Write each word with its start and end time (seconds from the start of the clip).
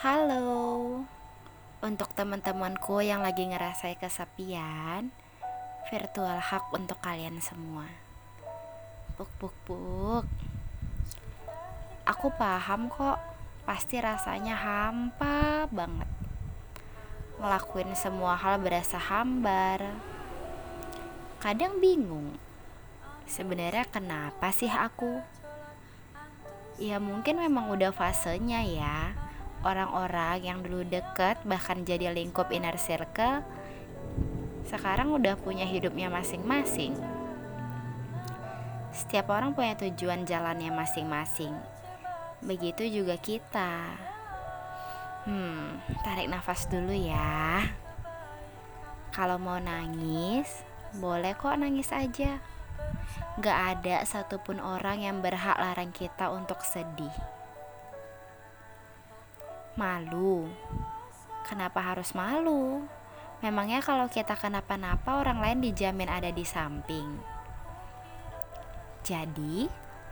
Halo, 0.00 1.04
untuk 1.84 2.08
teman-temanku 2.16 3.04
yang 3.04 3.20
lagi 3.20 3.44
ngerasain 3.44 4.00
kesepian, 4.00 5.12
virtual 5.92 6.40
hug 6.40 6.64
untuk 6.72 6.96
kalian 7.04 7.36
semua. 7.44 7.84
Puk 9.20 9.28
puk 9.36 9.52
puk. 9.68 10.24
Aku 12.08 12.32
paham 12.32 12.88
kok, 12.88 13.20
pasti 13.68 14.00
rasanya 14.00 14.56
hampa 14.56 15.68
banget. 15.68 16.08
Ngelakuin 17.36 17.92
semua 17.92 18.40
hal 18.40 18.56
berasa 18.56 18.96
hambar. 18.96 19.84
Kadang 21.44 21.76
bingung. 21.76 22.40
Sebenarnya 23.28 23.84
kenapa 23.84 24.48
sih 24.48 24.72
aku? 24.72 25.20
Ya 26.80 26.96
mungkin 26.96 27.36
memang 27.36 27.68
udah 27.68 27.92
fasenya 27.92 28.64
ya 28.64 29.28
orang-orang 29.60 30.40
yang 30.40 30.58
dulu 30.64 30.84
deket 30.88 31.36
bahkan 31.44 31.84
jadi 31.84 32.12
lingkup 32.12 32.48
inner 32.48 32.80
circle 32.80 33.44
sekarang 34.70 35.10
udah 35.10 35.34
punya 35.34 35.66
hidupnya 35.66 36.06
masing-masing. 36.06 36.94
Setiap 38.94 39.30
orang 39.34 39.50
punya 39.50 39.74
tujuan 39.74 40.22
jalannya 40.22 40.70
masing-masing. 40.70 41.50
Begitu 42.38 43.02
juga 43.02 43.18
kita. 43.18 43.98
Hmm 45.26 45.82
tarik 46.06 46.30
nafas 46.30 46.70
dulu 46.70 46.94
ya. 46.94 47.66
Kalau 49.10 49.42
mau 49.42 49.58
nangis 49.58 50.62
boleh 50.94 51.34
kok 51.34 51.58
nangis 51.58 51.90
aja. 51.90 52.38
Gak 53.42 53.58
ada 53.76 54.06
satupun 54.06 54.62
orang 54.62 55.02
yang 55.02 55.18
berhak 55.18 55.58
larang 55.58 55.90
kita 55.90 56.30
untuk 56.30 56.62
sedih 56.62 57.39
Malu. 59.80 60.44
Kenapa 61.48 61.80
harus 61.80 62.12
malu? 62.12 62.84
Memangnya 63.40 63.80
kalau 63.80 64.12
kita 64.12 64.36
kenapa-napa 64.36 65.24
orang 65.24 65.40
lain 65.40 65.64
dijamin 65.64 66.12
ada 66.12 66.28
di 66.28 66.44
samping. 66.44 67.16
Jadi, 69.00 69.64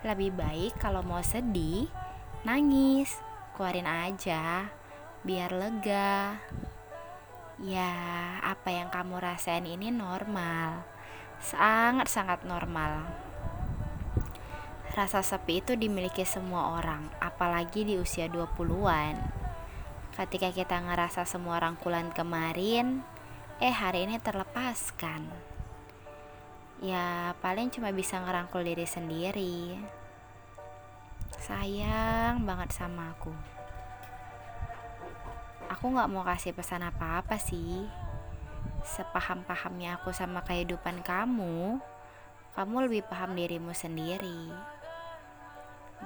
lebih 0.09 0.33
baik 0.33 0.81
kalau 0.81 1.05
mau 1.05 1.21
sedih, 1.21 1.85
nangis, 2.49 3.13
keluarin 3.53 3.85
aja, 3.85 4.73
biar 5.21 5.53
lega. 5.53 6.41
Ya, 7.61 7.93
apa 8.41 8.73
yang 8.73 8.89
kamu 8.89 9.21
rasain 9.21 9.69
ini 9.69 9.93
normal. 9.93 10.81
Sangat-sangat 11.45 12.49
normal. 12.49 13.05
Rasa 14.97 15.21
sepi 15.21 15.61
itu 15.61 15.77
dimiliki 15.77 16.25
semua 16.25 16.81
orang, 16.81 17.13
apalagi 17.21 17.85
di 17.85 18.01
usia 18.01 18.33
20-an. 18.33 19.38
Ketika 20.19 20.51
kita 20.51 20.83
ngerasa 20.83 21.23
semua 21.23 21.63
rangkulan 21.63 22.11
kemarin, 22.11 23.07
eh 23.63 23.71
hari 23.71 24.03
ini 24.03 24.19
terlepaskan. 24.19 25.31
Ya 26.83 27.39
paling 27.39 27.71
cuma 27.71 27.95
bisa 27.95 28.19
ngerangkul 28.19 28.67
diri 28.67 28.83
sendiri. 28.83 29.79
Sayang 31.39 32.43
banget 32.43 32.75
sama 32.75 33.15
aku. 33.15 33.31
Aku 35.71 35.95
gak 35.95 36.11
mau 36.11 36.27
kasih 36.27 36.51
pesan 36.51 36.83
apa-apa 36.83 37.39
sih. 37.39 37.87
Sepaham-pahamnya 38.83 40.03
aku 40.03 40.11
sama 40.11 40.43
kehidupan 40.43 41.07
kamu, 41.07 41.79
kamu 42.59 42.91
lebih 42.91 43.07
paham 43.07 43.39
dirimu 43.39 43.71
sendiri. 43.71 44.51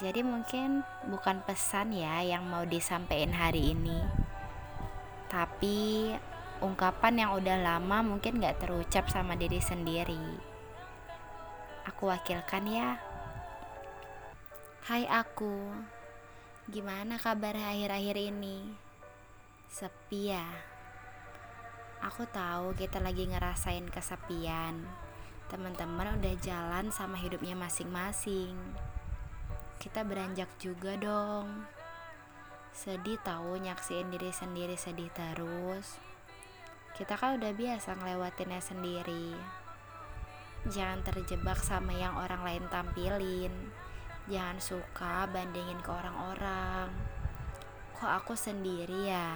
Jadi 0.00 0.24
mungkin 0.24 0.80
bukan 1.04 1.44
pesan 1.44 1.92
ya 1.92 2.24
yang 2.24 2.48
mau 2.48 2.64
disampaikan 2.64 3.36
hari 3.36 3.76
ini. 3.76 4.00
Tapi 5.28 6.12
ungkapan 6.64 7.20
yang 7.20 7.30
udah 7.36 7.60
lama 7.60 8.00
mungkin 8.00 8.40
gak 8.40 8.64
terucap 8.64 9.12
sama 9.12 9.36
diri 9.36 9.60
sendiri. 9.60 10.24
Aku 11.84 12.08
wakilkan 12.08 12.64
ya. 12.72 12.96
Hai 14.88 15.04
aku 15.04 15.76
Gimana 16.70 17.18
kabar 17.18 17.52
akhir-akhir 17.52 18.16
ini? 18.32 18.62
Sepi 19.66 20.30
ya? 20.30 20.46
Aku 22.00 22.22
tahu 22.30 22.72
kita 22.78 23.02
lagi 23.02 23.28
ngerasain 23.28 23.90
kesepian. 23.92 24.86
Teman-teman 25.50 26.16
udah 26.16 26.34
jalan 26.40 26.88
sama 26.94 27.18
hidupnya 27.18 27.58
masing-masing 27.58 28.56
kita 29.82 30.06
beranjak 30.06 30.46
juga 30.62 30.94
dong. 30.94 31.66
Sedih 32.70 33.18
tahu 33.26 33.58
nyaksiin 33.58 34.14
diri 34.14 34.30
sendiri 34.30 34.78
sedih 34.78 35.10
terus. 35.10 35.98
Kita 36.94 37.18
kan 37.18 37.42
udah 37.42 37.50
biasa 37.50 37.98
ngelewatinnya 37.98 38.62
sendiri. 38.62 39.34
Jangan 40.70 41.02
terjebak 41.02 41.58
sama 41.58 41.90
yang 41.98 42.14
orang 42.14 42.46
lain 42.46 42.64
tampilin. 42.70 43.50
Jangan 44.30 44.62
suka 44.62 45.26
bandingin 45.26 45.82
ke 45.82 45.90
orang-orang. 45.90 46.86
Kok 47.98 48.12
aku 48.22 48.38
sendiri 48.38 49.10
ya? 49.10 49.34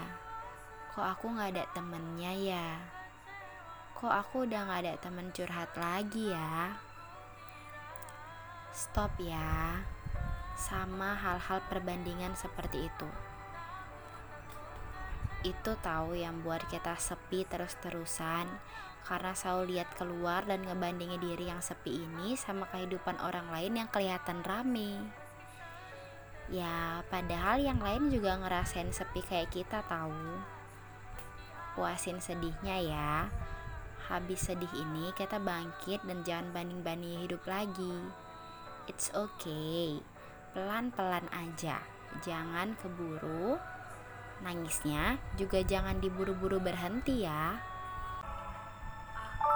Kok 0.95 1.06
aku 1.11 1.35
gak 1.35 1.59
ada 1.59 1.67
temennya 1.75 2.31
ya? 2.39 2.69
Kok 3.99 4.15
aku 4.15 4.47
udah 4.47 4.62
gak 4.71 4.81
ada 4.87 4.95
temen 5.03 5.35
curhat 5.35 5.75
lagi 5.75 6.31
ya? 6.31 6.79
Stop 8.71 9.11
ya 9.19 9.96
sama 10.56 11.12
hal-hal 11.12 11.61
perbandingan 11.69 12.33
seperti 12.33 12.89
itu. 12.89 13.09
Itu 15.44 15.77
tahu 15.84 16.17
yang 16.17 16.41
buat 16.41 16.65
kita 16.72 16.97
sepi 16.97 17.44
terus-terusan 17.44 18.49
karena 19.06 19.33
selalu 19.37 19.77
lihat 19.77 19.94
keluar 19.94 20.43
dan 20.49 20.67
ngebandingi 20.67 21.21
diri 21.22 21.47
yang 21.53 21.62
sepi 21.62 22.03
ini 22.03 22.34
sama 22.34 22.67
kehidupan 22.72 23.21
orang 23.22 23.47
lain 23.53 23.84
yang 23.84 23.89
kelihatan 23.93 24.43
rame. 24.43 24.99
Ya, 26.50 27.05
padahal 27.12 27.62
yang 27.62 27.78
lain 27.78 28.11
juga 28.11 28.34
ngerasain 28.41 28.91
sepi 28.91 29.23
kayak 29.23 29.53
kita 29.55 29.84
tahu. 29.87 30.41
Puasin 31.78 32.19
sedihnya 32.19 32.81
ya. 32.83 33.12
Habis 34.09 34.50
sedih 34.50 34.71
ini 34.75 35.12
kita 35.15 35.37
bangkit 35.37 36.00
dan 36.06 36.25
jangan 36.25 36.50
banding-banding 36.50 37.28
hidup 37.28 37.43
lagi. 37.44 37.94
It's 38.87 39.11
okay 39.15 40.16
pelan-pelan 40.56 41.28
aja. 41.37 41.84
Jangan 42.25 42.81
keburu 42.81 43.61
nangisnya 44.41 45.21
juga 45.37 45.61
jangan 45.61 46.00
diburu-buru 46.00 46.65
berhenti 46.65 47.28
ya. 47.28 47.61
Aku 49.12 49.53